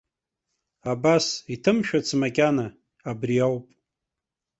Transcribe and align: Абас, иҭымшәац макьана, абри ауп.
Абас, 0.93 1.25
иҭымшәац 1.53 2.07
макьана, 2.21 2.67
абри 3.09 3.37
ауп. 3.45 3.65